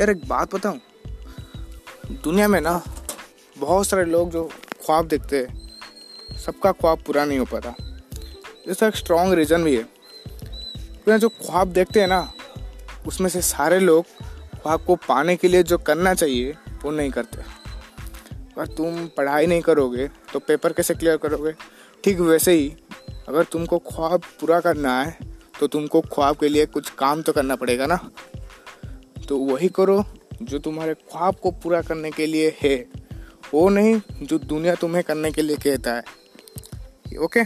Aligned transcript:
यार 0.00 0.10
एक 0.10 0.26
बात 0.28 0.54
बताऊँ? 0.54 0.80
दुनिया 2.24 2.46
में 2.48 2.60
ना 2.60 2.82
बहुत 3.58 3.86
सारे 3.86 4.04
लोग 4.04 4.30
जो 4.30 4.42
ख्वाब 4.86 5.06
देखते 5.08 5.38
हैं, 5.38 6.36
सबका 6.36 6.72
ख्वाब 6.72 7.02
पूरा 7.06 7.24
नहीं 7.24 7.38
हो 7.38 7.44
पाता। 7.44 7.74
इसका 8.68 8.86
एक 8.86 8.96
स्ट्रॉन्ग 8.96 9.34
रीज़न 9.34 9.64
भी 9.64 9.76
है। 9.76 9.82
क्योंकि 9.82 11.18
जो 11.18 11.28
ख्वाब 11.28 11.68
देखते 11.68 12.00
हैं 12.00 12.08
ना, 12.08 12.32
उसमें 13.06 13.28
से 13.30 13.42
सारे 13.42 13.78
लोग 13.80 14.04
ख्वाब 14.54 14.84
को 14.84 14.96
पाने 14.98 15.36
के 15.36 15.48
लिए 15.48 15.62
जो 15.62 15.78
करना 15.78 16.14
चाहिए, 16.14 16.52
वो 16.82 16.90
नहीं 16.90 17.10
करते। 17.10 17.38
अगर 17.38 18.66
तुम 18.66 19.06
पढ़ाई 19.06 19.46
नहीं 19.46 19.60
करोगे 19.60 20.08
तो 20.32 20.38
पेपर 20.38 20.72
कैसे 20.72 20.94
क्लियर 20.94 21.16
करोगे? 21.16 21.54
ठीक 22.04 22.20
वैसे 22.20 22.52
ही, 22.52 22.72
अगर 23.28 23.44
तुमको 23.44 23.78
ख्वाब 23.78 24.22
पूरा 24.40 24.60
करना 24.60 25.00
है 25.02 25.18
तो 25.60 25.66
तुमको 25.66 26.00
ख्वाब 26.02 26.36
के 26.36 26.48
लिए 26.48 26.66
कुछ 26.66 26.90
काम 26.90 27.22
तो 27.22 27.32
करना 27.32 27.56
पड़ेगा 27.56 27.86
ना। 27.86 27.98
तो 29.28 29.38
वही 29.38 29.68
करो 29.68 30.04
जो 30.42 30.58
तुम्हारे 30.58 30.94
ख्वाब 30.94 31.34
को 31.34 31.50
पूरा 31.50 31.80
करने 31.82 32.10
के 32.10 32.26
लिए 32.26 32.56
है। 32.62 32.76
वो 33.54 33.68
नहीं, 33.68 34.00
जो 34.22 34.38
दुनिया 34.38 34.74
तुम्हें 34.74 35.02
करने 35.04 35.30
के 35.32 35.42
लिए 35.42 35.56
कहता 35.56 35.94
है। 35.94 36.02
ओके? 37.18 37.40